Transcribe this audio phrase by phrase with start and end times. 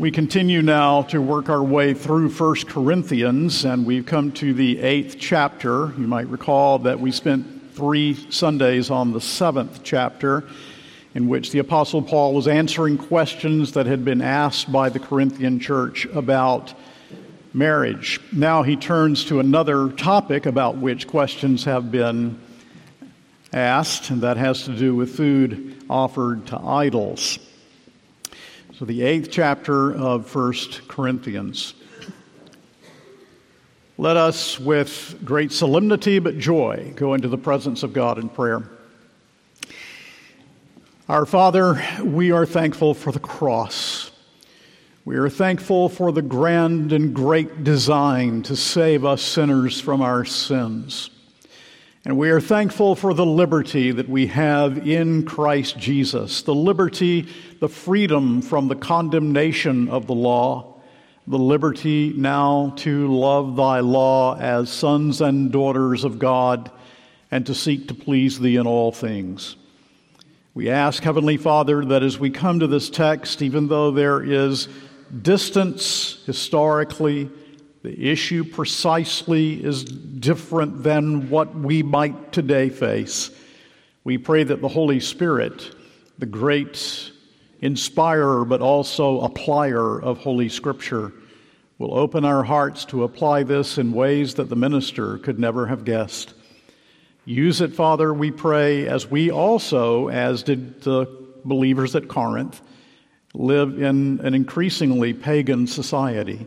[0.00, 4.80] We continue now to work our way through 1 Corinthians, and we've come to the
[4.80, 5.92] eighth chapter.
[5.98, 10.44] You might recall that we spent three Sundays on the seventh chapter,
[11.14, 15.60] in which the Apostle Paul was answering questions that had been asked by the Corinthian
[15.60, 16.72] church about
[17.52, 18.20] marriage.
[18.32, 22.40] Now he turns to another topic about which questions have been
[23.52, 27.38] asked, and that has to do with food offered to idols.
[28.80, 31.74] So, the eighth chapter of First Corinthians.
[33.98, 38.70] Let us, with great solemnity but joy, go into the presence of God in prayer.
[41.10, 44.12] Our Father, we are thankful for the cross.
[45.04, 50.24] We are thankful for the grand and great design to save us sinners from our
[50.24, 51.10] sins.
[52.06, 57.28] And we are thankful for the liberty that we have in Christ Jesus, the liberty,
[57.58, 60.80] the freedom from the condemnation of the law,
[61.26, 66.70] the liberty now to love thy law as sons and daughters of God
[67.30, 69.56] and to seek to please thee in all things.
[70.54, 74.68] We ask, Heavenly Father, that as we come to this text, even though there is
[75.20, 77.30] distance historically,
[77.82, 83.30] the issue precisely is different than what we might today face.
[84.04, 85.74] We pray that the Holy Spirit,
[86.18, 87.10] the great
[87.60, 91.12] inspirer but also applier of Holy Scripture,
[91.78, 95.84] will open our hearts to apply this in ways that the minister could never have
[95.86, 96.34] guessed.
[97.24, 101.06] Use it, Father, we pray, as we also, as did the
[101.46, 102.60] believers at Corinth,
[103.32, 106.46] live in an increasingly pagan society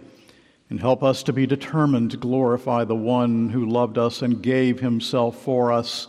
[0.74, 4.80] and help us to be determined to glorify the one who loved us and gave
[4.80, 6.08] himself for us,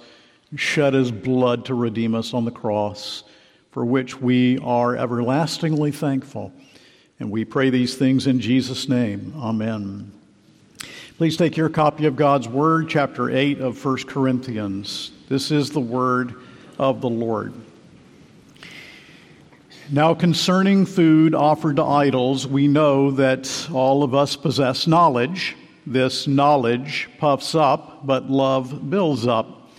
[0.57, 3.25] shed his blood to redeem us on the cross,
[3.73, 6.51] for which we are everlastingly thankful.
[7.21, 9.35] And we pray these things in Jesus' name.
[9.37, 10.11] Amen.
[11.19, 15.11] Please take your copy of God's Word, chapter 8 of 1 Corinthians.
[15.29, 16.37] This is the Word
[16.79, 17.53] of the Lord.
[19.91, 25.57] Now, concerning food offered to idols, we know that all of us possess knowledge.
[25.87, 29.71] This knowledge puffs up, but love builds up.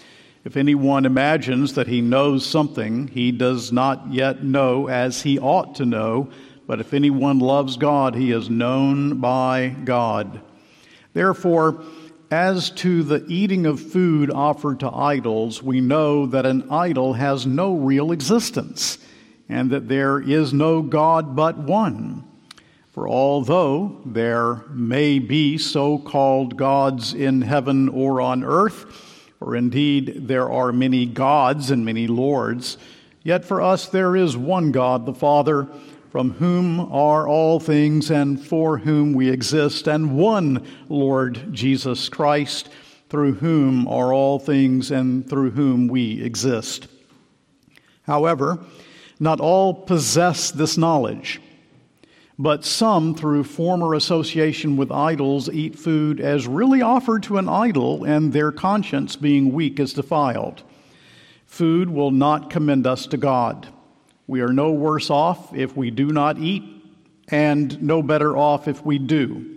[0.44, 5.74] If anyone imagines that he knows something, he does not yet know as he ought
[5.76, 6.30] to know.
[6.68, 10.40] But if anyone loves God, he is known by God.
[11.14, 11.82] Therefore,
[12.30, 17.48] as to the eating of food offered to idols, we know that an idol has
[17.48, 19.00] no real existence
[19.48, 22.24] and that there is no God but one.
[22.92, 28.86] For although there may be so called gods in heaven or on earth,
[29.42, 32.78] or indeed there are many gods and many lords,
[33.22, 35.68] yet for us there is one God, the Father,
[36.10, 42.70] from whom are all things and for whom we exist, and one Lord Jesus Christ,
[43.10, 46.88] through whom are all things and through whom we exist.
[48.04, 48.60] However,
[49.20, 51.42] not all possess this knowledge,
[52.38, 58.04] but some, through former association with idols, eat food as really offered to an idol,
[58.04, 60.64] and their conscience, being weak, is defiled.
[61.46, 63.68] Food will not commend us to God.
[64.28, 66.64] We are no worse off if we do not eat,
[67.30, 69.52] and no better off if we do.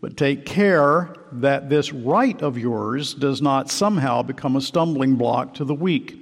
[0.00, 5.54] But take care that this right of yours does not somehow become a stumbling block
[5.54, 6.21] to the weak.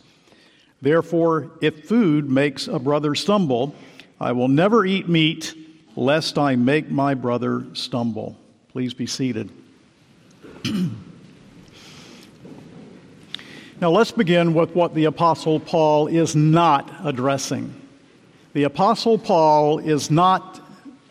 [0.81, 3.75] Therefore, if food makes a brother stumble,
[4.19, 5.53] I will never eat meat,
[5.95, 8.35] lest I make my brother stumble.
[8.69, 9.51] Please be seated.
[13.81, 17.75] now, let's begin with what the Apostle Paul is not addressing.
[18.53, 20.59] The Apostle Paul is not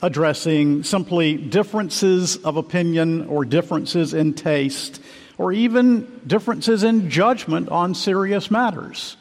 [0.03, 5.01] addressing simply differences of opinion or differences in taste
[5.39, 9.17] or even differences in judgment on serious matters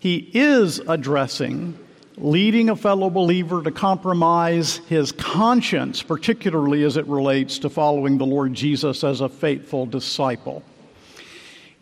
[0.00, 1.78] he is addressing
[2.20, 8.26] leading a fellow believer to compromise his conscience, particularly as it relates to following the
[8.26, 10.62] Lord Jesus as a faithful disciple.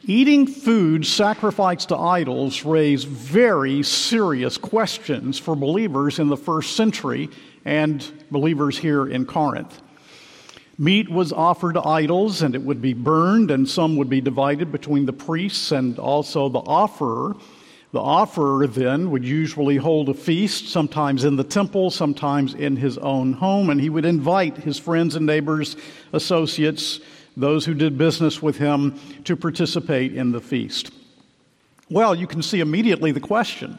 [0.05, 7.29] Eating food sacrificed to idols raised very serious questions for believers in the first century
[7.65, 9.83] and believers here in Corinth.
[10.79, 14.71] Meat was offered to idols and it would be burned, and some would be divided
[14.71, 17.35] between the priests and also the offerer.
[17.93, 22.99] The offerer then would usually hold a feast, sometimes in the temple, sometimes in his
[22.99, 25.77] own home, and he would invite his friends and neighbors,
[26.13, 27.01] associates,
[27.37, 30.91] those who did business with him, to participate in the feast.
[31.89, 33.79] Well, you can see immediately the question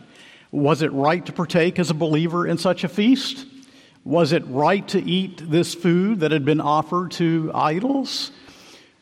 [0.52, 3.46] was it right to partake as a believer in such a feast?
[4.06, 8.32] Was it right to eat this food that had been offered to idols?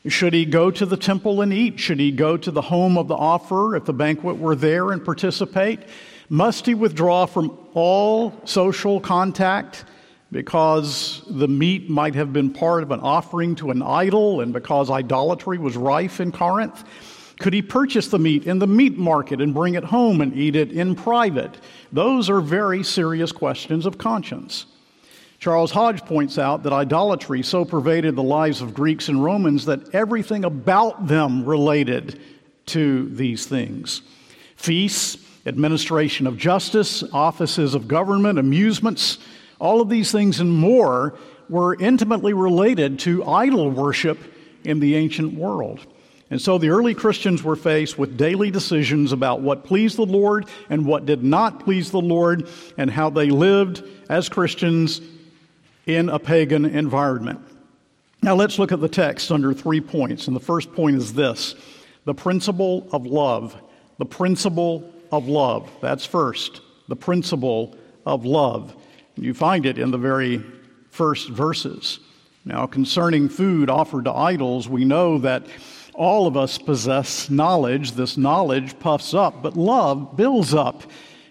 [0.08, 1.80] Should he go to the temple and eat?
[1.80, 5.04] Should he go to the home of the offerer if the banquet were there and
[5.04, 5.80] participate?
[6.30, 9.86] Must he withdraw from all social contact
[10.32, 14.92] because the meat might have been part of an offering to an idol and because
[14.92, 16.84] idolatry was rife in Corinth?
[17.40, 20.56] Could he purchase the meat in the meat market and bring it home and eat
[20.56, 21.58] it in private?
[21.92, 24.68] Those are very serious questions of conscience.
[25.40, 29.94] Charles Hodge points out that idolatry so pervaded the lives of Greeks and Romans that
[29.94, 32.20] everything about them related
[32.68, 34.02] to these things
[34.56, 39.20] feasts, administration of justice, offices of government, amusements,
[39.60, 41.18] all of these things and more
[41.50, 44.18] were intimately related to idol worship
[44.64, 45.86] in the ancient world.
[46.32, 50.48] And so the early Christians were faced with daily decisions about what pleased the Lord
[50.70, 55.02] and what did not please the Lord, and how they lived as Christians
[55.86, 57.40] in a pagan environment.
[58.22, 60.28] Now let's look at the text under three points.
[60.28, 61.56] And the first point is this
[62.06, 63.56] the principle of love.
[63.98, 65.70] The principle of love.
[65.82, 66.62] That's first.
[66.88, 68.76] The principle of love.
[69.16, 70.44] You find it in the very
[70.90, 72.00] first verses.
[72.44, 75.46] Now, concerning food offered to idols, we know that
[75.94, 77.94] all of us possess knowledge.
[77.94, 80.84] This knowledge puffs up, but love builds up.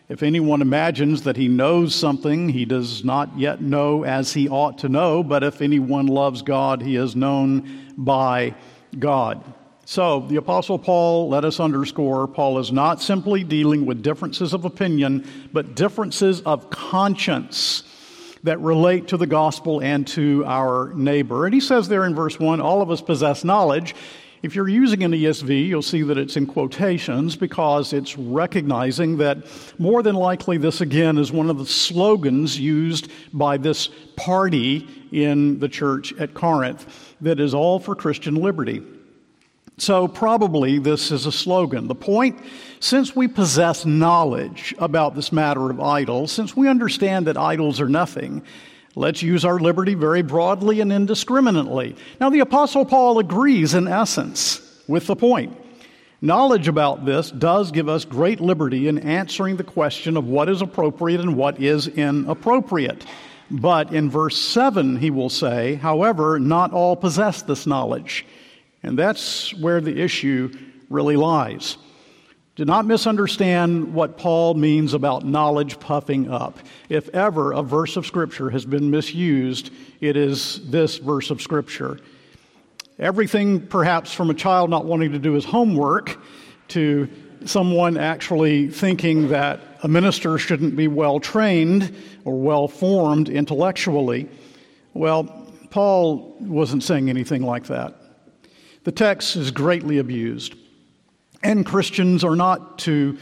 [0.06, 4.78] If anyone imagines that he knows something, he does not yet know as he ought
[4.78, 8.54] to know, but if anyone loves God, he is known by
[8.98, 9.42] God.
[9.86, 14.66] So, the Apostle Paul, let us underscore, Paul is not simply dealing with differences of
[14.66, 17.82] opinion, but differences of conscience
[18.42, 21.46] that relate to the gospel and to our neighbor.
[21.46, 23.94] And he says there in verse 1 all of us possess knowledge.
[24.44, 29.38] If you're using an ESV, you'll see that it's in quotations because it's recognizing that
[29.78, 35.58] more than likely this again is one of the slogans used by this party in
[35.60, 38.82] the church at Corinth that is all for Christian liberty.
[39.78, 41.88] So, probably this is a slogan.
[41.88, 42.38] The point
[42.80, 47.88] since we possess knowledge about this matter of idols, since we understand that idols are
[47.88, 48.42] nothing,
[48.96, 51.96] Let's use our liberty very broadly and indiscriminately.
[52.20, 55.56] Now, the Apostle Paul agrees in essence with the point.
[56.20, 60.62] Knowledge about this does give us great liberty in answering the question of what is
[60.62, 63.04] appropriate and what is inappropriate.
[63.50, 68.24] But in verse 7, he will say, however, not all possess this knowledge.
[68.82, 70.56] And that's where the issue
[70.88, 71.76] really lies.
[72.56, 76.60] Do not misunderstand what Paul means about knowledge puffing up.
[76.88, 81.98] If ever a verse of Scripture has been misused, it is this verse of Scripture.
[83.00, 86.20] Everything, perhaps, from a child not wanting to do his homework
[86.68, 87.08] to
[87.44, 91.92] someone actually thinking that a minister shouldn't be well trained
[92.24, 94.28] or well formed intellectually.
[94.92, 95.24] Well,
[95.70, 97.96] Paul wasn't saying anything like that.
[98.84, 100.54] The text is greatly abused.
[101.44, 103.18] And Christians are not to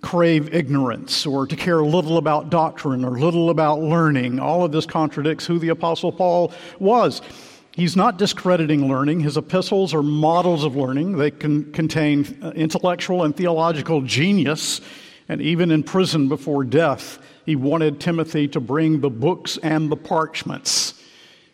[0.00, 4.40] crave ignorance or to care little about doctrine or little about learning.
[4.40, 7.20] All of this contradicts who the Apostle Paul was.
[7.72, 9.20] He's not discrediting learning.
[9.20, 11.18] His epistles are models of learning.
[11.18, 14.80] They can contain intellectual and theological genius.
[15.28, 19.96] And even in prison before death, he wanted Timothy to bring the books and the
[19.96, 20.94] parchments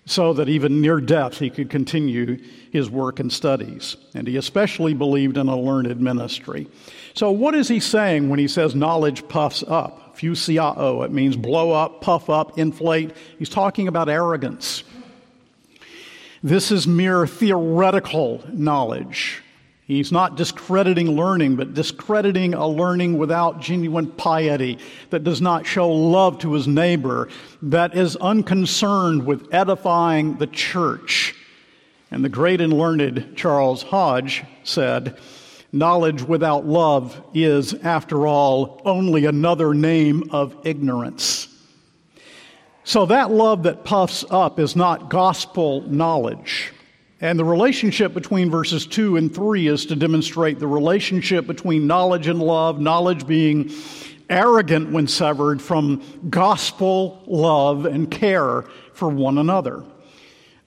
[0.05, 2.38] so that even near death he could continue
[2.73, 3.99] his work and studies.
[4.14, 6.67] And he especially believed in a learned ministry.
[7.14, 10.17] So, what is he saying when he says knowledge puffs up?
[10.17, 13.14] Phuseiao, it means blow up, puff up, inflate.
[13.38, 14.85] He's talking about arrogance.
[16.43, 19.43] This is mere theoretical knowledge.
[19.85, 24.79] He's not discrediting learning, but discrediting a learning without genuine piety,
[25.11, 27.29] that does not show love to his neighbor,
[27.61, 31.35] that is unconcerned with edifying the church.
[32.12, 35.19] And the great and learned Charles Hodge said,
[35.73, 41.49] Knowledge without love is, after all, only another name of ignorance.
[42.85, 46.75] So that love that puffs up is not gospel knowledge.
[47.23, 52.26] And the relationship between verses 2 and 3 is to demonstrate the relationship between knowledge
[52.26, 53.71] and love, knowledge being
[54.28, 59.83] arrogant when severed from gospel love and care for one another.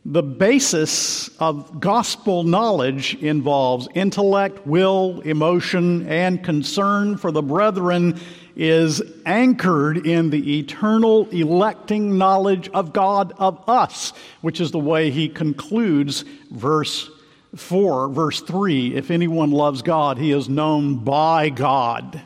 [0.08, 8.20] The basis of gospel knowledge involves intellect, will, emotion, and concern for the brethren
[8.56, 15.10] is anchored in the eternal electing knowledge of God of us, which is the way
[15.10, 17.10] he concludes verse
[17.56, 18.94] 4, verse 3.
[18.94, 22.22] If anyone loves God, he is known by God.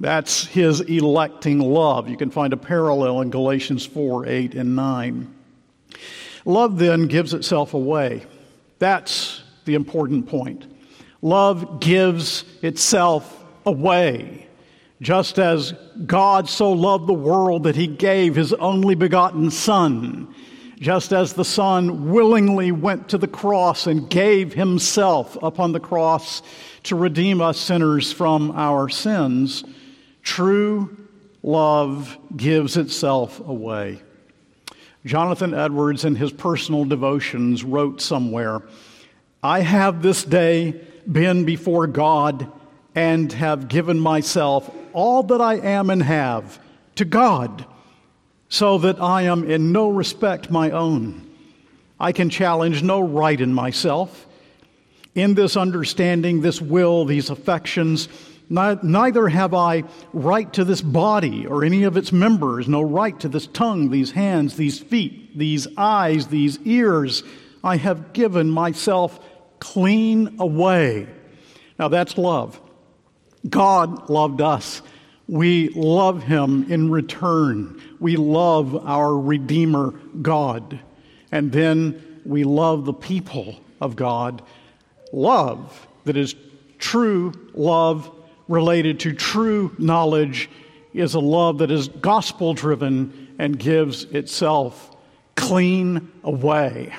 [0.00, 2.08] That's his electing love.
[2.08, 5.35] You can find a parallel in Galatians 4, 8, and 9.
[6.46, 8.24] Love then gives itself away.
[8.78, 10.64] That's the important point.
[11.20, 14.46] Love gives itself away.
[15.02, 15.74] Just as
[16.06, 20.32] God so loved the world that he gave his only begotten Son,
[20.78, 26.42] just as the Son willingly went to the cross and gave himself upon the cross
[26.84, 29.64] to redeem us sinners from our sins,
[30.22, 30.96] true
[31.42, 34.00] love gives itself away.
[35.06, 38.62] Jonathan Edwards, in his personal devotions, wrote somewhere
[39.40, 42.50] I have this day been before God
[42.96, 46.58] and have given myself all that I am and have
[46.96, 47.64] to God,
[48.48, 51.30] so that I am in no respect my own.
[52.00, 54.26] I can challenge no right in myself.
[55.14, 58.08] In this understanding, this will, these affections,
[58.48, 63.28] Neither have I right to this body or any of its members, no right to
[63.28, 67.24] this tongue, these hands, these feet, these eyes, these ears.
[67.64, 69.18] I have given myself
[69.58, 71.08] clean away.
[71.78, 72.60] Now that's love.
[73.48, 74.82] God loved us.
[75.28, 77.82] We love him in return.
[77.98, 79.90] We love our Redeemer,
[80.22, 80.78] God.
[81.32, 84.42] And then we love the people of God.
[85.12, 86.36] Love that is
[86.78, 88.10] true love
[88.48, 90.48] related to true knowledge
[90.94, 94.96] is a love that is gospel driven and gives itself
[95.34, 96.94] clean away.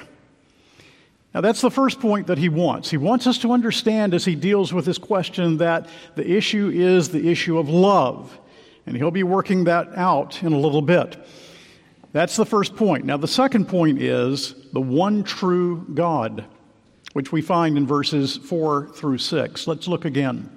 [1.34, 2.89] Now, that's the first point that he wants.
[2.89, 7.10] He wants us to understand as he deals with this question that the issue is
[7.10, 8.39] the issue of love.
[8.86, 11.18] And he'll be working that out in a little bit.
[12.13, 13.06] That's the first point.
[13.06, 16.46] Now, the second point is the one true God,
[17.13, 19.68] which we find in verses 4 through 6.
[19.68, 20.57] Let's look again.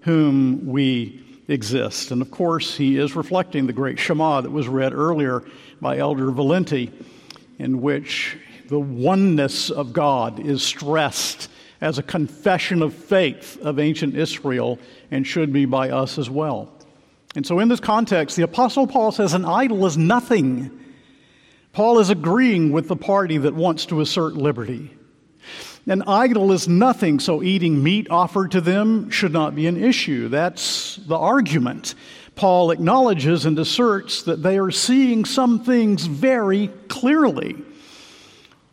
[0.00, 2.10] whom we exist.
[2.10, 5.42] And of course, he is reflecting the great Shema that was read earlier
[5.80, 6.92] by Elder Valenti,
[7.58, 8.36] in which
[8.68, 11.48] the oneness of God is stressed
[11.80, 14.78] as a confession of faith of ancient Israel
[15.10, 16.72] and should be by us as well.
[17.34, 20.70] And so, in this context, the Apostle Paul says an idol is nothing.
[21.72, 24.97] Paul is agreeing with the party that wants to assert liberty.
[25.88, 30.28] An idol is nothing, so eating meat offered to them should not be an issue.
[30.28, 31.94] That's the argument.
[32.34, 37.56] Paul acknowledges and asserts that they are seeing some things very clearly.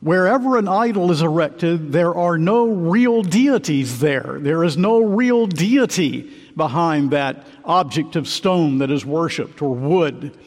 [0.02, 4.38] Wherever an idol is erected, there are no real deities there.
[4.42, 10.38] There is no real deity behind that object of stone that is worshiped or wood.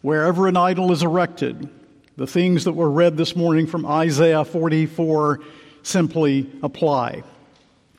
[0.00, 1.68] Wherever an idol is erected,
[2.16, 5.40] the things that were read this morning from Isaiah 44
[5.82, 7.22] simply apply.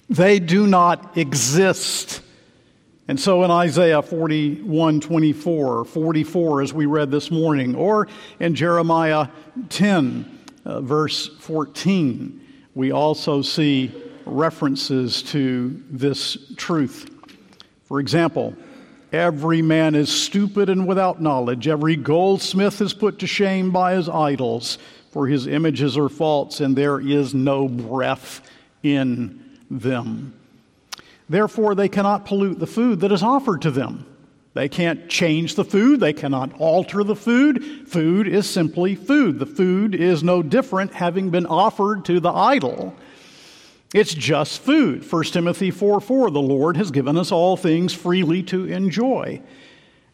[0.09, 2.21] They do not exist.
[3.07, 8.07] And so in Isaiah 41 24, 44, as we read this morning, or
[8.39, 9.27] in Jeremiah
[9.69, 12.41] 10, uh, verse 14,
[12.73, 13.91] we also see
[14.25, 17.09] references to this truth.
[17.83, 18.55] For example,
[19.11, 21.67] Every man is stupid and without knowledge.
[21.67, 24.77] Every goldsmith is put to shame by his idols,
[25.11, 28.41] for his images are false, and there is no breath
[28.83, 30.33] in them.
[31.29, 34.05] Therefore, they cannot pollute the food that is offered to them.
[34.53, 35.99] They can't change the food.
[35.99, 37.87] They cannot alter the food.
[37.89, 39.37] Food is simply food.
[39.37, 42.95] The food is no different having been offered to the idol.
[43.93, 45.09] It's just food.
[45.09, 49.41] 1 Timothy 4 4, the Lord has given us all things freely to enjoy.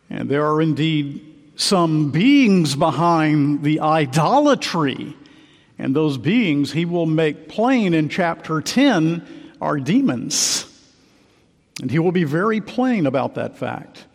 [0.10, 1.26] And there are indeed
[1.56, 5.16] some beings behind the idolatry.
[5.78, 10.68] And those beings he will make plain in chapter 10 are demons.
[11.82, 14.06] And he will be very plain about that fact.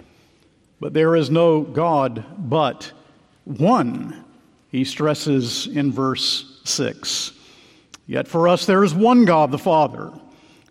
[0.78, 2.92] But there is no God but
[3.44, 4.24] one,
[4.70, 7.32] he stresses in verse 6.
[8.06, 10.12] Yet for us there is one God, the Father,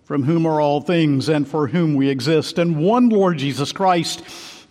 [0.05, 4.23] from whom are all things and for whom we exist, and one Lord Jesus Christ,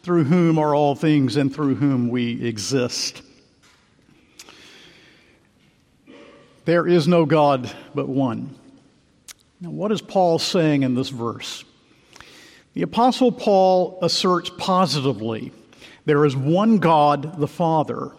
[0.03, 3.23] through whom are all things and through whom we exist.
[6.65, 8.55] There is no God but one.
[9.61, 11.65] Now, what is Paul saying in this verse?
[12.75, 15.53] The Apostle Paul asserts positively
[16.07, 18.13] there is one God, the Father,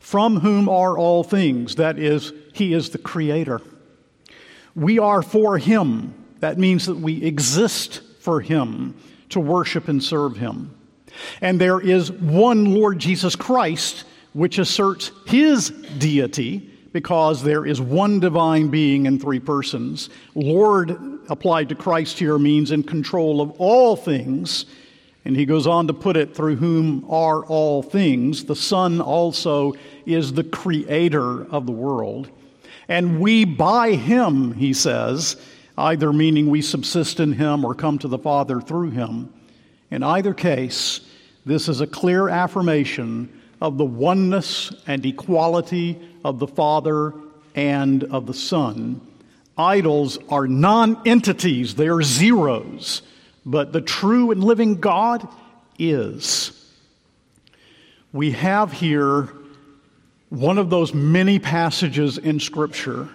[0.00, 1.76] from whom are all things.
[1.76, 3.60] That is, He is the Creator.
[4.74, 6.14] We are for Him.
[6.40, 8.94] That means that we exist for Him,
[9.30, 10.74] to worship and serve Him.
[11.40, 18.20] And there is one Lord Jesus Christ, which asserts His deity because there is one
[18.20, 20.10] divine being in three persons.
[20.34, 24.66] Lord applied to Christ here means in control of all things.
[25.24, 28.44] And he goes on to put it, through whom are all things.
[28.44, 29.74] The Son also
[30.06, 32.30] is the creator of the world.
[32.90, 35.36] And we by him, he says,
[35.78, 39.32] either meaning we subsist in him or come to the Father through him.
[39.92, 41.00] In either case,
[41.46, 47.14] this is a clear affirmation of the oneness and equality of the Father
[47.54, 49.00] and of the Son.
[49.56, 53.02] Idols are non entities, they are zeros,
[53.46, 55.28] but the true and living God
[55.78, 56.50] is.
[58.12, 59.28] We have here
[60.30, 63.08] one of those many passages in Scripture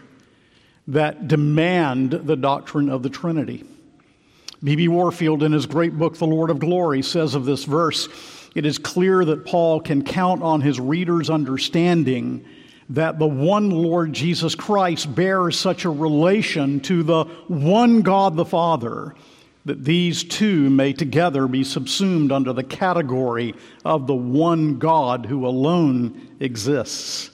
[0.87, 3.63] that demand the doctrine of the Trinity.
[4.63, 4.87] B.B.
[4.87, 8.07] Warfield, in his great book, The Lord of Glory, says of this verse
[8.53, 12.45] it is clear that Paul can count on his readers' understanding
[12.89, 18.45] that the one Lord Jesus Christ bears such a relation to the one God the
[18.45, 19.13] Father
[19.65, 25.47] that these two may together be subsumed under the category of the one God who
[25.47, 27.31] alone exists.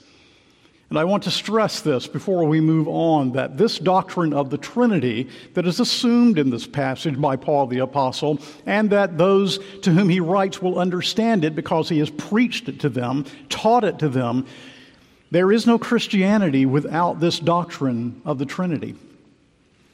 [0.88, 4.58] And I want to stress this before we move on that this doctrine of the
[4.58, 9.90] Trinity that is assumed in this passage by Paul the Apostle, and that those to
[9.90, 13.98] whom he writes will understand it because he has preached it to them, taught it
[14.00, 14.46] to them,
[15.30, 18.94] there is no Christianity without this doctrine of the Trinity.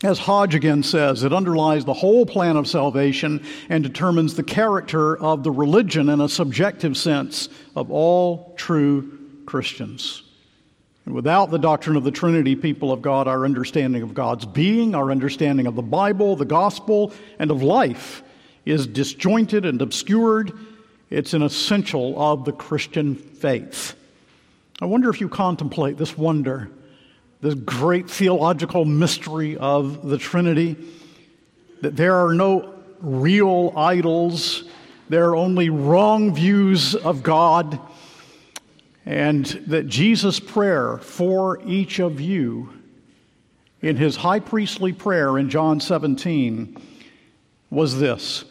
[0.05, 5.19] As Hodge again says, it underlies the whole plan of salvation and determines the character
[5.19, 10.23] of the religion in a subjective sense of all true Christians.
[11.05, 14.95] And without the doctrine of the Trinity, people of God, our understanding of God's being,
[14.95, 18.23] our understanding of the Bible, the gospel, and of life
[18.67, 20.53] is disjointed and obscured.
[21.11, 23.97] It's an essential of the Christian faith.
[24.81, 26.71] I wonder if you contemplate this wonder,
[27.41, 30.77] this great theological mystery of the Trinity,
[31.83, 34.65] that there are no real idols,
[35.09, 37.81] there are only wrong views of God
[39.09, 42.75] and that Jesus' prayer for each of you
[43.81, 46.77] in his high priestly prayer in John 17
[47.71, 48.45] was this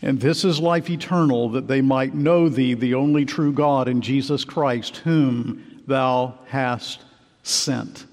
[0.00, 4.00] And this is life eternal, that they might know thee, the only true God, and
[4.00, 7.00] Jesus Christ, whom thou hast
[7.42, 8.06] sent.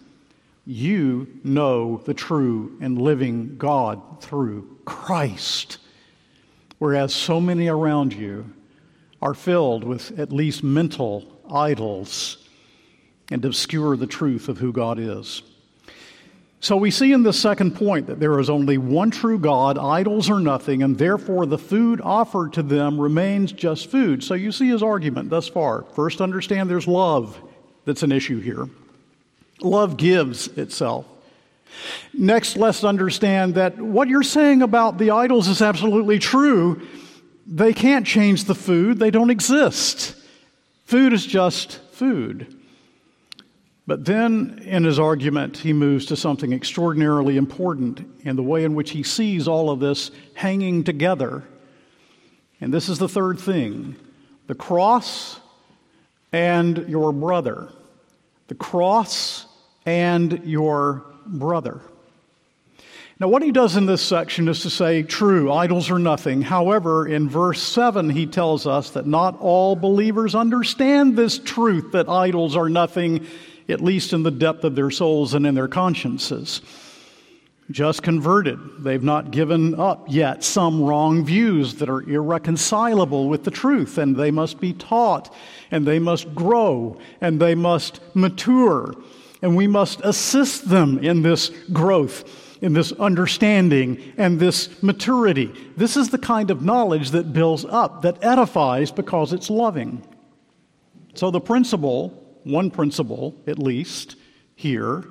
[0.65, 5.78] You know the true and living God through Christ,
[6.80, 8.51] whereas so many around you
[9.21, 12.38] are filled with at least mental idols
[13.30, 15.43] and obscure the truth of who God is.
[16.60, 20.32] So we see in the second point that there is only one true God, idols
[20.32, 24.23] are nothing, and therefore the food offered to them remains just food.
[24.23, 25.84] So you see his argument thus far.
[25.93, 27.39] First, understand there's love
[27.86, 28.67] that's an issue here.
[29.62, 31.06] Love gives itself.
[32.13, 36.82] Next, let's understand that what you're saying about the idols is absolutely true.
[37.48, 40.15] They can't change the food, they don't exist.
[40.86, 42.56] Food is just food.
[43.88, 48.74] But then in his argument, he moves to something extraordinarily important in the way in
[48.74, 51.44] which he sees all of this hanging together.
[52.60, 53.96] And this is the third thing
[54.48, 55.39] the cross
[56.32, 57.70] and your brother.
[58.47, 59.45] The cross
[59.86, 61.81] and your brother.
[63.17, 66.41] Now, what he does in this section is to say, true, idols are nothing.
[66.41, 72.10] However, in verse 7, he tells us that not all believers understand this truth that
[72.10, 73.25] idols are nothing,
[73.69, 76.62] at least in the depth of their souls and in their consciences.
[77.71, 83.51] Just converted, they've not given up yet some wrong views that are irreconcilable with the
[83.51, 85.34] truth, and they must be taught,
[85.71, 88.93] and they must grow, and they must mature
[89.45, 95.54] and we must assist them in this growth, in this understanding, and this maturity.
[95.78, 100.04] This is the kind of knowledge that builds up, that edifies because it's loving.
[101.13, 102.10] So, the principle,
[102.43, 104.15] one principle at least,
[104.56, 105.04] here,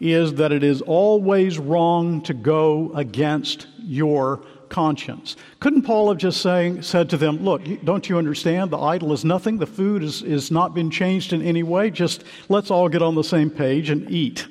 [0.00, 5.36] is that it is always wrong to go against your conscience.
[5.60, 8.70] Couldn't Paul have just saying, said to them, Look, don't you understand?
[8.70, 9.58] The idol is nothing.
[9.58, 11.90] The food is, is not been changed in any way.
[11.90, 14.46] Just let's all get on the same page and eat.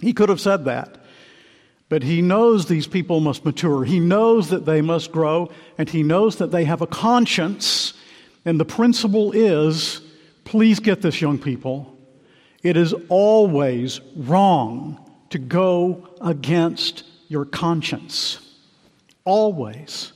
[0.00, 0.98] He could have said that.
[1.88, 3.84] But he knows these people must mature.
[3.84, 7.92] He knows that they must grow, and he knows that they have a conscience.
[8.44, 10.00] And the principle is
[10.44, 11.91] please get this, young people.
[12.62, 14.98] It is always wrong
[15.30, 18.38] to go against your conscience.
[19.24, 20.12] Always.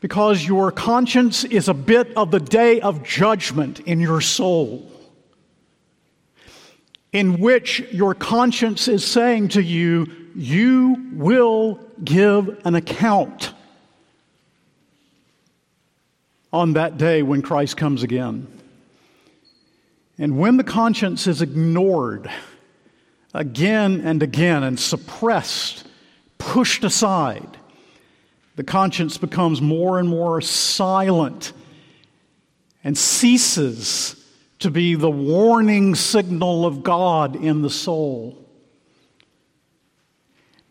[0.00, 4.90] Because your conscience is a bit of the day of judgment in your soul,
[7.12, 13.52] in which your conscience is saying to you, You will give an account
[16.52, 18.46] on that day when Christ comes again.
[20.18, 22.30] And when the conscience is ignored
[23.34, 25.86] again and again and suppressed,
[26.38, 27.56] pushed aside,
[28.56, 31.52] the conscience becomes more and more silent
[32.84, 34.16] and ceases
[34.58, 38.38] to be the warning signal of God in the soul.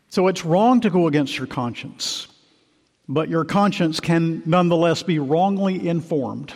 [0.09, 2.27] So it's wrong to go against your conscience,
[3.07, 6.53] but your conscience can nonetheless be wrongly informed.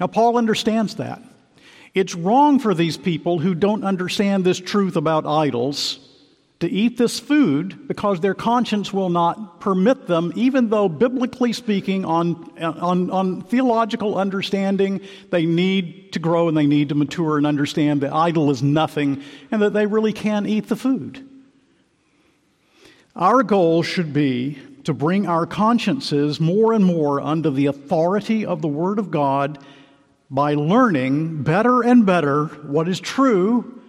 [0.00, 1.22] Now, Paul understands that.
[1.94, 5.98] It's wrong for these people who don't understand this truth about idols
[6.60, 12.04] to eat this food because their conscience will not permit them, even though, biblically speaking,
[12.04, 15.00] on, on, on, theological understanding,
[15.30, 19.22] they need to grow and they need to mature and understand the idol is nothing
[19.50, 21.26] and that they really can eat the food.
[23.16, 28.60] Our goal should be to bring our consciences more and more under the authority of
[28.60, 29.58] the Word of God
[30.30, 33.80] by learning better and better what is true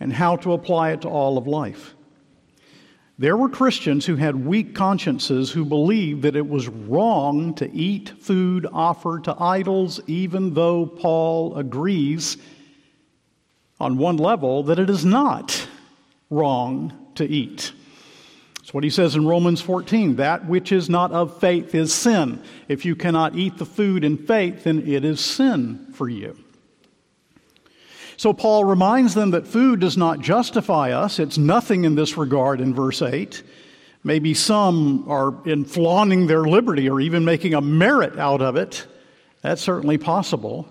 [0.00, 1.94] and how to apply it to all of life.
[3.16, 8.12] There were Christians who had weak consciences who believed that it was wrong to eat
[8.18, 12.36] food offered to idols, even though Paul agrees
[13.78, 15.68] on one level that it is not
[16.28, 17.72] wrong to eat.
[18.64, 22.42] That's what he says in Romans 14 that which is not of faith is sin.
[22.66, 26.34] If you cannot eat the food in faith, then it is sin for you.
[28.16, 31.18] So Paul reminds them that food does not justify us.
[31.18, 33.42] It's nothing in this regard in verse 8.
[34.02, 38.86] Maybe some are in flaunting their liberty or even making a merit out of it.
[39.42, 40.66] That's certainly possible.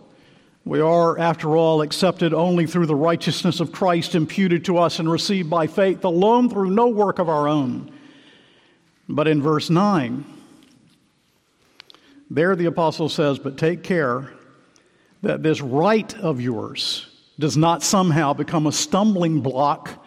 [0.65, 5.11] We are, after all, accepted only through the righteousness of Christ imputed to us and
[5.11, 7.91] received by faith alone through no work of our own.
[9.09, 10.23] But in verse 9,
[12.29, 14.33] there the apostle says, But take care
[15.21, 17.07] that this right of yours,
[17.39, 20.03] does not somehow become a stumbling block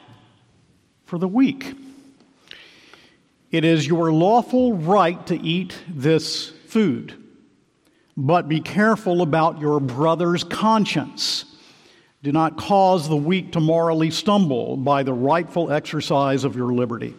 [1.05, 1.75] for the weak.
[3.51, 7.15] It is your lawful right to eat this food,
[8.17, 11.45] but be careful about your brother's conscience.
[12.23, 17.15] Do not cause the weak to morally stumble by the rightful exercise of your liberty.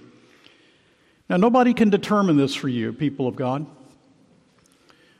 [1.29, 3.65] Now, nobody can determine this for you, people of God.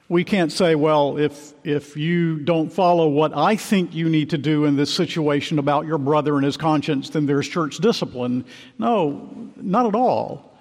[0.10, 4.38] We can't say, well, if, if you don't follow what I think you need to
[4.38, 8.46] do in this situation about your brother and his conscience, then there's church discipline.
[8.80, 10.57] No, not at all.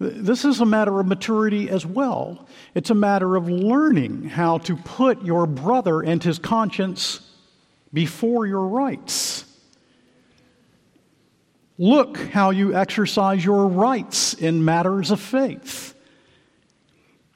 [0.00, 2.48] This is a matter of maturity as well.
[2.74, 7.20] It's a matter of learning how to put your brother and his conscience
[7.92, 9.44] before your rights.
[11.76, 15.94] Look how you exercise your rights in matters of faith.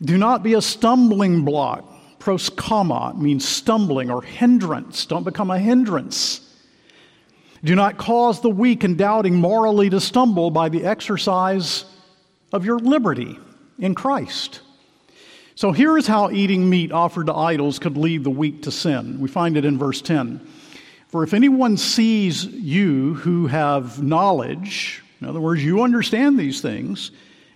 [0.01, 1.85] Do not be a stumbling block.
[2.19, 5.05] Proskomma means stumbling or hindrance.
[5.05, 6.41] Don't become a hindrance.
[7.63, 11.85] Do not cause the weak and doubting morally to stumble by the exercise
[12.55, 13.39] of your liberty
[13.79, 14.63] in Christ.
[15.55, 19.21] So here is how eating meat offered to idols could lead the weak to sin.
[19.21, 20.41] We find it in verse 10.
[21.09, 27.11] For if anyone sees you who have knowledge, in other words, you understand these things,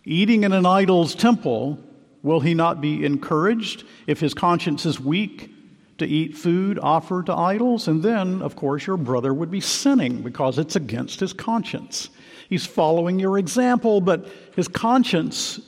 [0.05, 1.83] eating in an idol's temple,
[2.23, 5.51] Will he not be encouraged if his conscience is weak
[5.99, 7.89] to eat food offered to idols?
[7.89, 12.11] And then, of course, your brother would be sinning because it's against his conscience.
[12.49, 15.61] He's following your example, but his conscience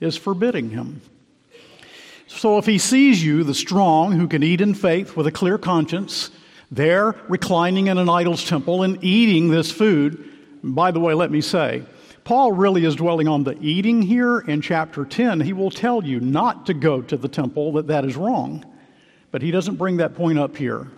[0.00, 1.00] is forbidding him.
[2.26, 5.56] So if he sees you, the strong, who can eat in faith with a clear
[5.58, 6.30] conscience,
[6.70, 10.22] There, reclining in an idol's temple and eating this food.
[10.62, 11.82] By the way, let me say,
[12.24, 15.40] Paul really is dwelling on the eating here in chapter 10.
[15.40, 18.66] He will tell you not to go to the temple, that that is wrong.
[19.30, 20.88] But he doesn't bring that point up here.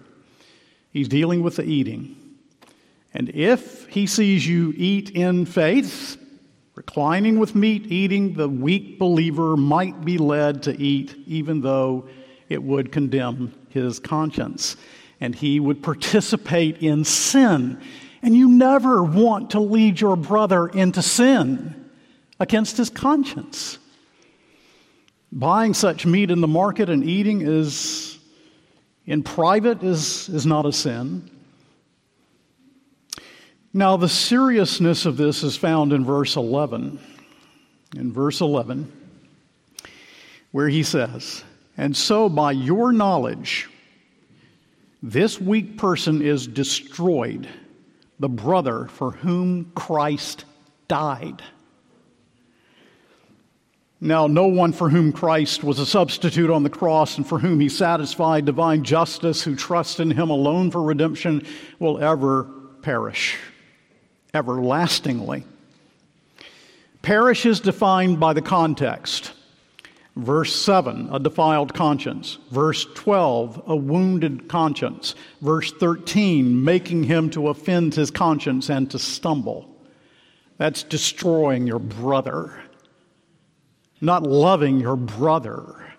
[0.92, 2.16] He's dealing with the eating.
[3.12, 6.16] And if he sees you eat in faith,
[6.74, 12.08] reclining with meat eating, the weak believer might be led to eat, even though
[12.48, 14.76] it would condemn his conscience.
[15.20, 17.80] And he would participate in sin.
[18.22, 21.90] And you never want to lead your brother into sin
[22.38, 23.78] against his conscience.
[25.32, 28.18] Buying such meat in the market and eating is
[29.06, 31.30] in private is, is not a sin.
[33.72, 36.98] Now, the seriousness of this is found in verse 11.
[37.96, 38.90] In verse 11,
[40.52, 41.42] where he says,
[41.76, 43.68] And so by your knowledge,
[45.02, 47.48] this weak person is destroyed
[48.20, 50.44] the brother for whom Christ
[50.88, 51.42] died.
[54.00, 57.60] Now, no one for whom Christ was a substitute on the cross and for whom
[57.60, 61.46] he satisfied divine justice, who trusts in him alone for redemption,
[61.78, 62.44] will ever
[62.82, 63.36] perish,
[64.34, 65.44] everlastingly.
[67.02, 69.32] Perish is defined by the context.
[70.16, 72.38] Verse 7, a defiled conscience.
[72.50, 75.14] Verse 12, a wounded conscience.
[75.40, 79.68] Verse 13, making him to offend his conscience and to stumble.
[80.58, 82.62] That's destroying your brother,
[84.00, 85.89] not loving your brother.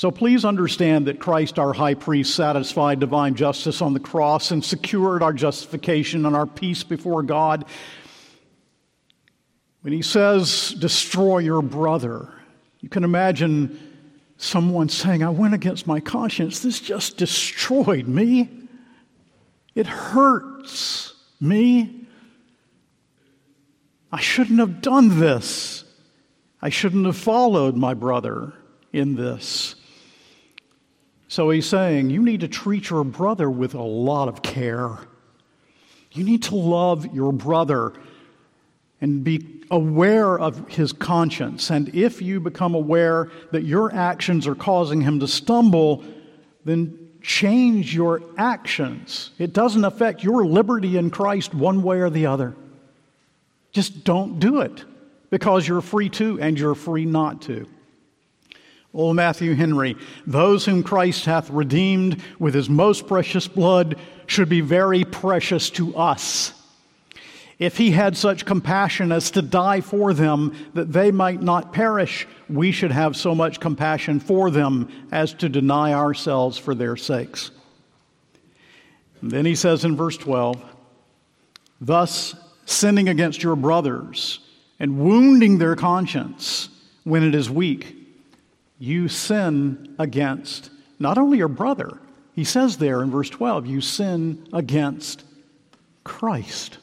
[0.00, 4.64] So please understand that Christ, our high priest, satisfied divine justice on the cross and
[4.64, 7.66] secured our justification and our peace before God.
[9.82, 12.32] When he says, destroy your brother,
[12.80, 13.78] you can imagine
[14.38, 16.60] someone saying, I went against my conscience.
[16.60, 18.48] This just destroyed me.
[19.74, 22.06] It hurts me.
[24.10, 25.84] I shouldn't have done this.
[26.62, 28.54] I shouldn't have followed my brother
[28.94, 29.74] in this.
[31.30, 34.98] So he's saying, You need to treat your brother with a lot of care.
[36.10, 37.92] You need to love your brother
[39.00, 41.70] and be aware of his conscience.
[41.70, 46.02] And if you become aware that your actions are causing him to stumble,
[46.64, 49.30] then change your actions.
[49.38, 52.56] It doesn't affect your liberty in Christ one way or the other.
[53.70, 54.84] Just don't do it
[55.30, 57.68] because you're free to and you're free not to.
[58.92, 64.60] Old Matthew Henry, those whom Christ hath redeemed with his most precious blood should be
[64.60, 66.52] very precious to us
[67.60, 72.26] if he had such compassion as to die for them that they might not perish,
[72.48, 77.50] we should have so much compassion for them as to deny ourselves for their sakes.
[79.20, 80.64] And then he says in verse 12,
[81.82, 84.40] Thus, sinning against your brothers
[84.78, 86.70] and wounding their conscience
[87.04, 87.94] when it is weak,
[88.80, 91.98] you sin against not only your brother,
[92.34, 95.22] he says there in verse 12, you sin against
[96.02, 96.78] Christ.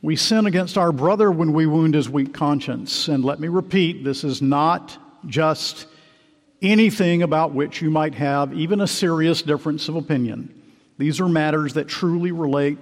[0.00, 3.08] We sin against our brother when we wound his weak conscience.
[3.08, 5.86] And let me repeat this is not just
[6.62, 10.62] anything about which you might have even a serious difference of opinion.
[10.96, 12.78] These are matters that truly relate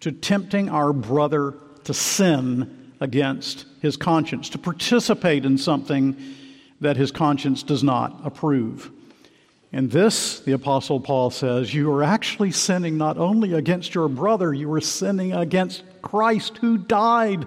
[0.00, 6.16] to tempting our brother to sin against his conscience, to participate in something
[6.80, 8.90] that his conscience does not approve.
[9.72, 14.54] And this, the Apostle Paul says, you are actually sinning not only against your brother,
[14.54, 17.46] you are sinning against Christ who died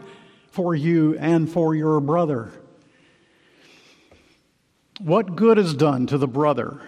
[0.52, 2.52] for you and for your brother.
[5.00, 6.82] What good is done to the brother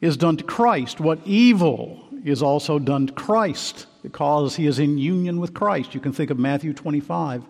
[0.00, 0.98] is done to Christ.
[0.98, 5.94] What evil is also done to Christ because he is in union with Christ.
[5.94, 7.44] You can think of Matthew 25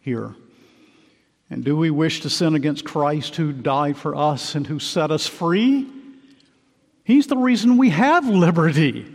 [0.00, 0.34] here.
[1.50, 5.10] And do we wish to sin against Christ who died for us and who set
[5.10, 5.86] us free?
[7.04, 9.14] He's the reason we have liberty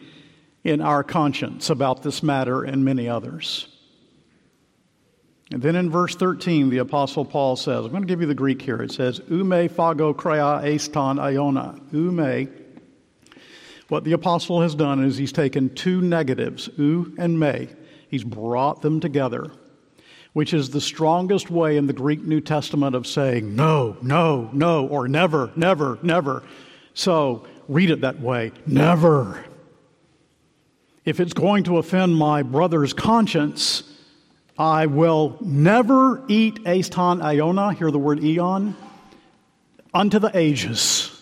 [0.63, 3.67] in our conscience about this matter and many others.
[5.51, 8.35] And then in verse 13, the Apostle Paul says, I'm going to give you the
[8.35, 8.81] Greek here.
[8.83, 11.79] It says, Ume phago krea eston iona.
[11.91, 12.47] Ume.
[13.87, 17.69] What the Apostle has done is he's taken two negatives, u and me,
[18.07, 19.51] he's brought them together,
[20.33, 24.87] which is the strongest way in the Greek New Testament of saying no, no, no,
[24.87, 26.43] or never, never, never.
[26.93, 28.51] So read it that way.
[28.65, 29.43] Never.
[31.05, 33.83] If it's going to offend my brother's conscience,
[34.57, 38.75] I will never eat aston iona, hear the word eon,
[39.93, 41.15] unto the ages.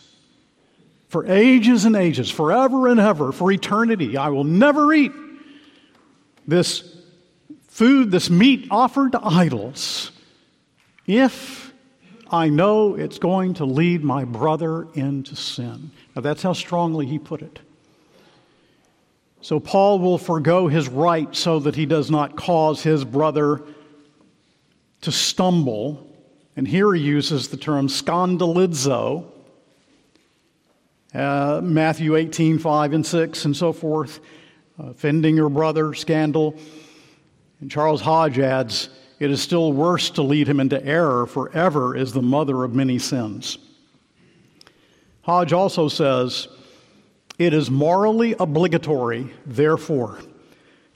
[1.07, 5.13] For ages and ages, forever and ever, for eternity, I will never eat
[6.45, 6.96] this
[7.77, 10.11] food, this meat offered to idols,
[11.05, 11.71] if
[12.27, 15.91] I know it's going to lead my brother into sin.
[16.15, 17.59] Now, that's how strongly he put it.
[19.41, 23.61] So, Paul will forego his right so that he does not cause his brother
[25.01, 26.11] to stumble.
[26.55, 29.25] And here he uses the term scandalizo,
[31.13, 34.19] uh, Matthew 18, 5 and 6, and so forth.
[34.79, 36.55] offending your brother, scandal.
[37.59, 38.89] And Charles Hodge adds,
[39.19, 42.75] it is still worse to lead him into error, for error is the mother of
[42.75, 43.57] many sins.
[45.23, 46.47] Hodge also says,
[47.39, 50.19] it is morally obligatory, therefore,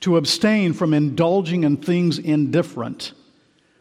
[0.02, 3.13] to abstain from indulging in things indifferent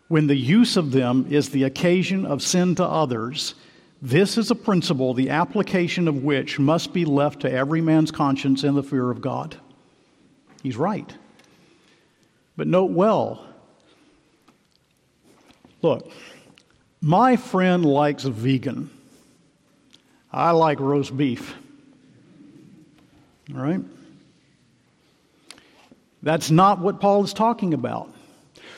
[0.08, 3.54] when the use of them is the occasion of sin to others.
[4.02, 8.64] This is a principle, the application of which must be left to every man's conscience
[8.64, 9.56] in the fear of God.
[10.62, 11.14] He's right.
[12.60, 13.42] But note well
[15.80, 16.12] look,
[17.00, 18.90] my friend likes vegan.
[20.30, 21.54] I like roast beef.
[23.54, 23.80] All right?
[26.22, 28.12] That's not what Paul is talking about.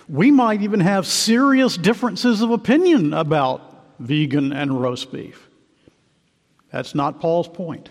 [0.09, 3.63] We might even have serious differences of opinion about
[3.99, 5.49] vegan and roast beef.
[6.71, 7.91] That's not Paul's point.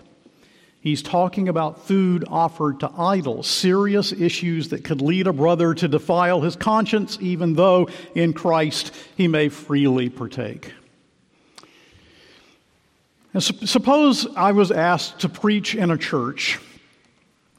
[0.82, 5.88] He's talking about food offered to idols, serious issues that could lead a brother to
[5.88, 10.74] defile his conscience, even though in Christ he may freely partake.
[13.32, 16.60] And suppose I was asked to preach in a church,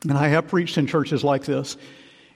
[0.03, 1.77] and I have preached in churches like this,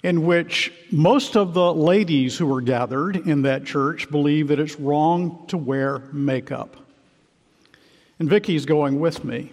[0.04, 4.78] in which most of the ladies who are gathered in that church believe that it's
[4.78, 6.76] wrong to wear makeup.
[8.20, 9.50] And Vicky's going with me.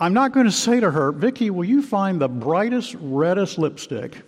[0.00, 4.22] I'm not going to say to her, Vicky, will you find the brightest, reddest lipstick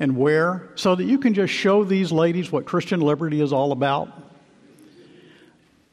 [0.00, 3.72] and wear so that you can just show these ladies what Christian liberty is all
[3.72, 4.08] about?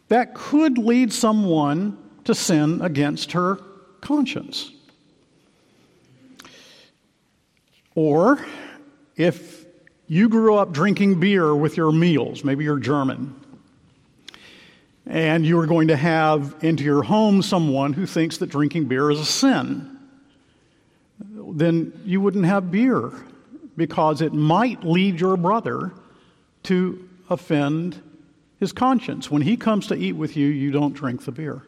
[0.07, 3.59] That could lead someone to sin against her
[3.99, 4.71] conscience.
[7.95, 8.45] Or
[9.17, 9.65] if
[10.07, 13.35] you grew up drinking beer with your meals, maybe you're German,
[15.05, 19.11] and you are going to have into your home someone who thinks that drinking beer
[19.11, 19.97] is a sin,
[21.19, 23.11] then you wouldn't have beer
[23.75, 25.91] because it might lead your brother
[26.63, 28.01] to offend
[28.59, 29.29] his conscience.
[29.29, 31.63] When he comes to eat with you, you don't drink the beer.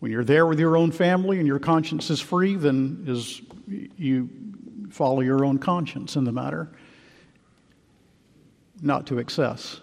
[0.00, 3.40] When you're there with your own family and your conscience is free, then is
[3.96, 4.28] you
[4.90, 6.68] follow your own conscience in the matter,
[8.80, 9.80] not to excess.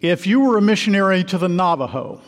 [0.00, 2.20] If you were a missionary to the Navajo,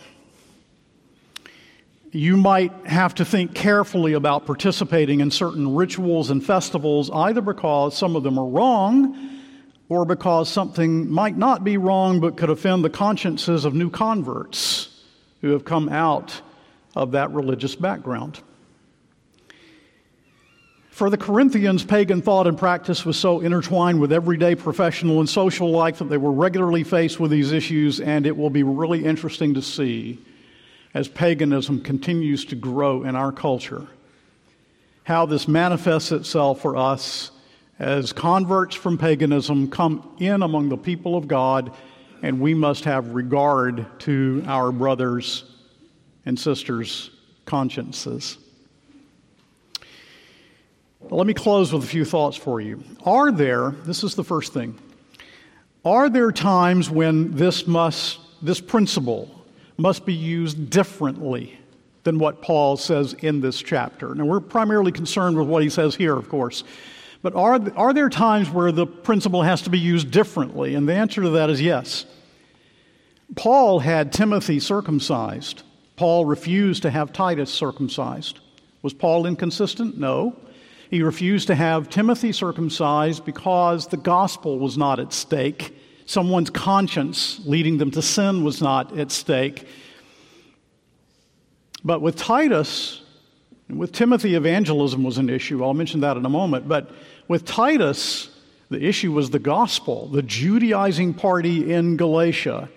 [2.10, 7.96] you might have to think carefully about participating in certain rituals and festivals, either because
[7.96, 9.42] some of them are wrong
[9.90, 15.02] or because something might not be wrong but could offend the consciences of new converts
[15.42, 16.40] who have come out
[16.96, 18.40] of that religious background.
[20.98, 25.70] For the Corinthians, pagan thought and practice was so intertwined with everyday professional and social
[25.70, 29.54] life that they were regularly faced with these issues, and it will be really interesting
[29.54, 30.18] to see
[30.94, 33.86] as paganism continues to grow in our culture
[35.04, 37.30] how this manifests itself for us
[37.78, 41.72] as converts from paganism come in among the people of God,
[42.22, 45.44] and we must have regard to our brothers
[46.26, 47.10] and sisters'
[47.46, 48.38] consciences.
[51.10, 52.84] Let me close with a few thoughts for you.
[53.04, 54.78] Are there, this is the first thing,
[55.84, 59.30] are there times when this must, this principle
[59.78, 61.58] must be used differently
[62.04, 64.14] than what Paul says in this chapter?
[64.14, 66.62] Now, we're primarily concerned with what he says here, of course.
[67.22, 70.74] But are, are there times where the principle has to be used differently?
[70.74, 72.04] And the answer to that is yes.
[73.34, 75.62] Paul had Timothy circumcised.
[75.96, 78.40] Paul refused to have Titus circumcised.
[78.82, 79.98] Was Paul inconsistent?
[79.98, 80.36] No.
[80.90, 85.76] He refused to have Timothy circumcised because the gospel was not at stake.
[86.06, 89.66] Someone's conscience leading them to sin was not at stake.
[91.84, 93.02] But with Titus,
[93.68, 95.62] with Timothy, evangelism was an issue.
[95.62, 96.66] I'll mention that in a moment.
[96.66, 96.90] But
[97.28, 98.30] with Titus,
[98.70, 100.08] the issue was the gospel.
[100.08, 102.70] The Judaizing party in Galatia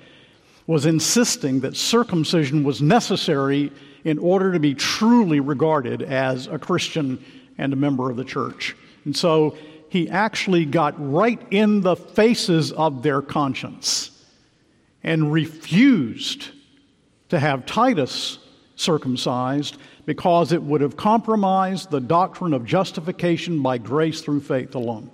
[0.68, 3.72] was insisting that circumcision was necessary
[4.04, 7.24] in order to be truly regarded as a Christian
[7.62, 8.76] and a member of the church.
[9.06, 9.56] And so
[9.88, 14.10] he actually got right in the faces of their conscience
[15.04, 16.50] and refused
[17.30, 18.40] to have Titus
[18.76, 25.12] circumcised because it would have compromised the doctrine of justification by grace through faith alone.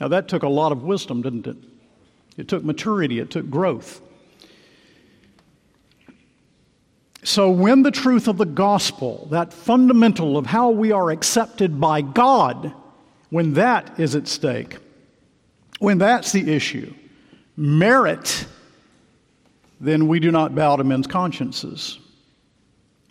[0.00, 1.56] Now, that took a lot of wisdom, didn't it?
[2.36, 4.00] It took maturity, it took growth.
[7.24, 12.00] So, when the truth of the gospel, that fundamental of how we are accepted by
[12.00, 12.72] God,
[13.30, 14.78] when that is at stake,
[15.80, 16.92] when that's the issue,
[17.56, 18.46] merit,
[19.80, 21.98] then we do not bow to men's consciences.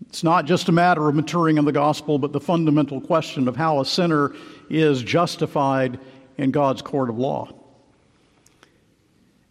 [0.08, 3.56] It's not just a matter of maturing in the gospel, but the fundamental question of
[3.56, 4.34] how a sinner
[4.70, 6.00] is justified
[6.38, 7.50] in God's court of law.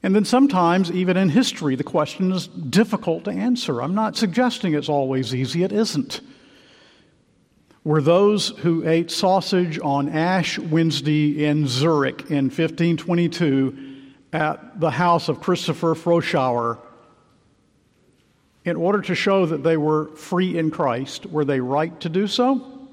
[0.03, 3.83] And then sometimes, even in history, the question is difficult to answer.
[3.83, 6.21] I'm not suggesting it's always easy, it isn't.
[7.83, 13.97] Were those who ate sausage on Ash Wednesday in Zurich in 1522
[14.33, 16.79] at the house of Christopher Froschauer,
[18.65, 22.27] in order to show that they were free in Christ, were they right to do
[22.27, 22.89] so?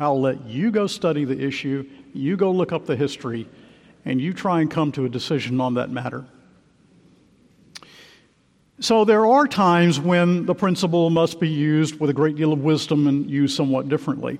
[0.00, 3.46] I'll let you go study the issue, you go look up the history,
[4.06, 6.24] and you try and come to a decision on that matter.
[8.78, 12.60] So there are times when the principle must be used with a great deal of
[12.60, 14.38] wisdom and used somewhat differently.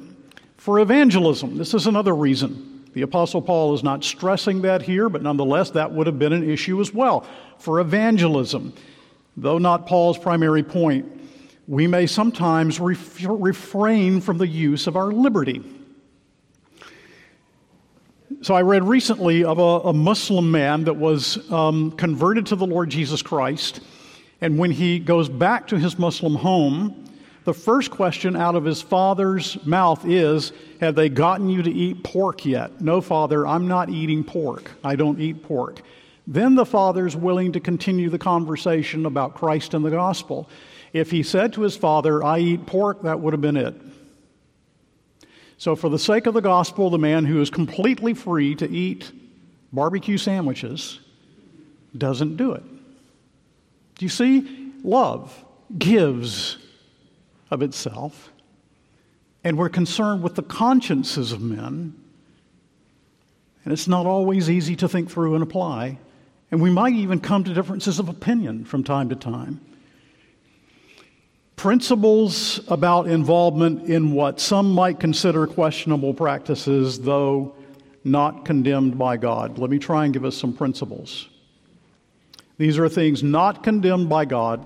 [0.56, 2.84] For evangelism, this is another reason.
[2.92, 6.48] The Apostle Paul is not stressing that here, but nonetheless, that would have been an
[6.48, 7.26] issue as well.
[7.58, 8.72] For evangelism,
[9.36, 11.06] though not Paul's primary point,
[11.66, 15.62] we may sometimes ref- refrain from the use of our liberty.
[18.46, 22.64] So I read recently of a, a Muslim man that was um, converted to the
[22.64, 23.80] Lord Jesus Christ,
[24.40, 27.06] and when he goes back to his Muslim home,
[27.42, 32.04] the first question out of his father's mouth is, Have they gotten you to eat
[32.04, 32.80] pork yet?
[32.80, 34.70] No, father, I'm not eating pork.
[34.84, 35.80] I don't eat pork.
[36.28, 40.48] Then the father's willing to continue the conversation about Christ and the gospel.
[40.92, 43.74] If he said to his father, I eat pork, that would have been it.
[45.58, 49.10] So, for the sake of the gospel, the man who is completely free to eat
[49.72, 51.00] barbecue sandwiches
[51.96, 52.62] doesn't do it.
[53.96, 54.72] Do you see?
[54.82, 55.44] Love
[55.78, 56.58] gives
[57.50, 58.30] of itself,
[59.42, 61.94] and we're concerned with the consciences of men,
[63.64, 65.98] and it's not always easy to think through and apply,
[66.50, 69.60] and we might even come to differences of opinion from time to time
[71.56, 77.54] principles about involvement in what some might consider questionable practices, though
[78.04, 79.58] not condemned by God.
[79.58, 81.28] Let me try and give us some principles.
[82.58, 84.64] These are things not condemned by God.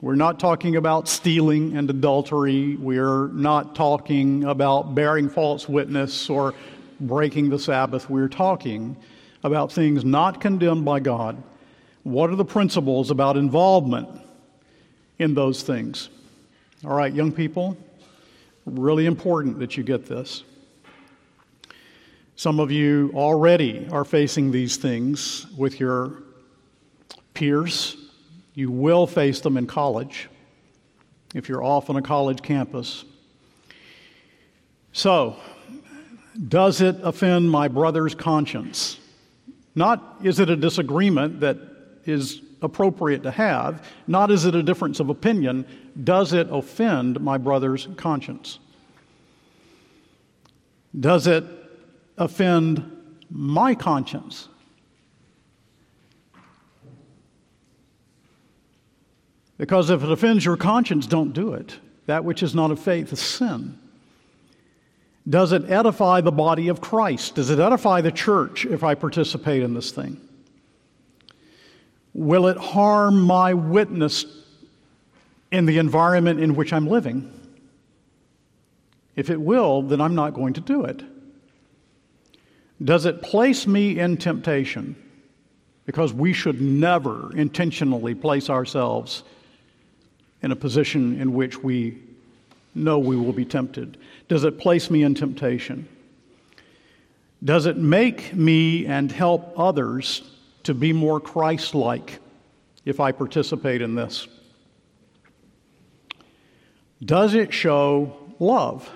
[0.00, 2.76] We're not talking about stealing and adultery.
[2.76, 6.54] We're not talking about bearing false witness or
[7.00, 8.08] breaking the Sabbath.
[8.08, 8.96] We're talking
[9.42, 11.42] about things not condemned by God.
[12.04, 14.08] What are the principles about involvement
[15.18, 16.08] in those things.
[16.84, 17.76] All right, young people,
[18.64, 20.44] really important that you get this.
[22.36, 26.22] Some of you already are facing these things with your
[27.34, 27.96] peers.
[28.54, 30.28] You will face them in college
[31.34, 33.04] if you're off on a college campus.
[34.92, 35.36] So,
[36.46, 39.00] does it offend my brother's conscience?
[39.74, 41.58] Not is it a disagreement that
[42.04, 45.64] is appropriate to have, not is it a difference of opinion,
[46.02, 48.58] does it offend my brother's conscience?
[50.98, 51.44] Does it
[52.16, 52.90] offend
[53.30, 54.48] my conscience?
[59.58, 61.78] Because if it offends your conscience, don't do it.
[62.06, 63.78] That which is not of faith is sin.
[65.28, 67.34] Does it edify the body of Christ?
[67.34, 70.27] Does it edify the church if I participate in this thing?
[72.14, 74.24] Will it harm my witness
[75.50, 77.32] in the environment in which I'm living?
[79.16, 81.02] If it will, then I'm not going to do it.
[82.82, 84.94] Does it place me in temptation?
[85.86, 89.24] Because we should never intentionally place ourselves
[90.42, 91.98] in a position in which we
[92.74, 93.96] know we will be tempted.
[94.28, 95.88] Does it place me in temptation?
[97.42, 100.22] Does it make me and help others
[100.68, 102.20] to be more Christ like
[102.84, 104.28] if I participate in this?
[107.02, 108.86] Does it show love?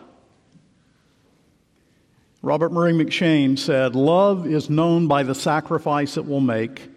[2.42, 6.90] Robert Murray M'Cheyne said, Love is known by the sacrifice it will make.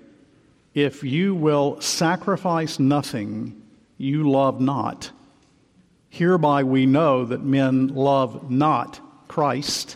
[0.73, 3.61] If you will sacrifice nothing,
[3.97, 5.09] you love not.
[6.09, 8.99] Hereby we know that men love not
[9.29, 9.95] Christ,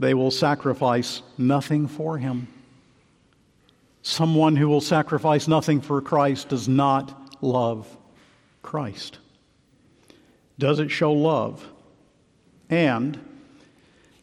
[0.00, 2.48] they will sacrifice nothing for him.
[4.02, 7.96] Someone who will sacrifice nothing for Christ does not love
[8.62, 9.18] Christ?
[10.58, 11.66] Does it show love?
[12.68, 13.18] And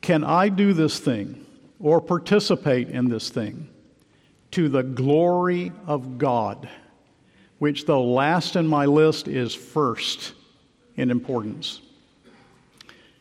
[0.01, 1.45] can I do this thing
[1.79, 3.69] or participate in this thing
[4.51, 6.67] to the glory of God,
[7.59, 10.33] which, though last in my list, is first
[10.95, 11.81] in importance?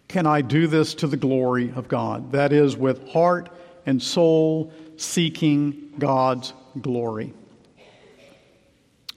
[0.09, 2.33] Can I do this to the glory of God?
[2.33, 3.51] That is, with heart
[3.85, 7.35] and soul seeking God's glory.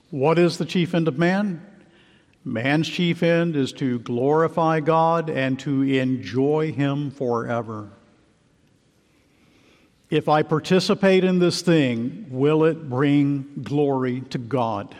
[0.09, 1.65] What is the chief end of man?
[2.43, 7.89] Man's chief end is to glorify God and to enjoy Him forever.
[10.09, 14.93] If I participate in this thing, will it bring glory to God?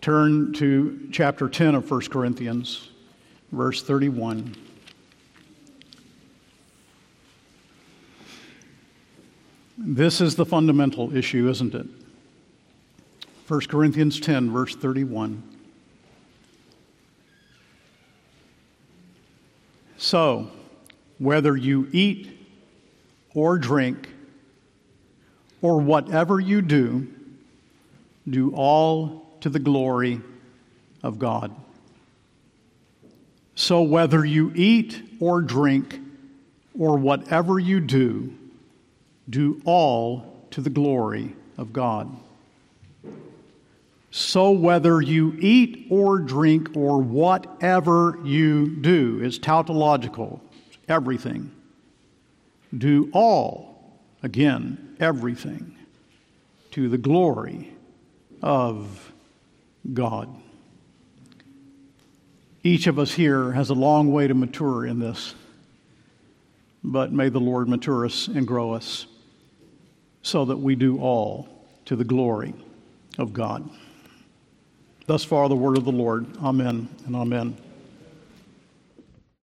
[0.00, 2.90] Turn to chapter 10 of 1 Corinthians,
[3.50, 4.54] verse 31.
[9.80, 11.86] This is the fundamental issue, isn't it?
[13.46, 15.40] 1 Corinthians 10, verse 31.
[19.96, 20.50] So,
[21.18, 22.36] whether you eat
[23.34, 24.08] or drink
[25.62, 27.06] or whatever you do,
[28.28, 30.20] do all to the glory
[31.04, 31.54] of God.
[33.54, 36.00] So, whether you eat or drink
[36.76, 38.34] or whatever you do,
[39.28, 42.14] do all to the glory of God.
[44.10, 50.40] So, whether you eat or drink or whatever you do is tautological,
[50.88, 51.50] everything.
[52.76, 55.76] Do all, again, everything,
[56.70, 57.72] to the glory
[58.42, 59.12] of
[59.92, 60.34] God.
[62.62, 65.34] Each of us here has a long way to mature in this,
[66.82, 69.06] but may the Lord mature us and grow us
[70.22, 71.48] so that we do all
[71.84, 72.54] to the glory
[73.18, 73.68] of God.
[75.06, 76.26] Thus far, the word of the Lord.
[76.42, 77.56] Amen and amen.